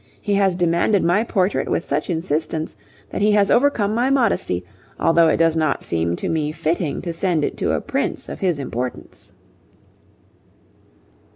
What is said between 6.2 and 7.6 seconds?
me fitting to send it